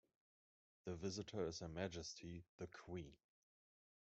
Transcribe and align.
The 0.85 0.95
Visitor 0.95 1.45
is 1.45 1.59
Her 1.59 1.67
Majesty 1.67 2.43
the 2.57 2.65
Queen. 2.65 3.13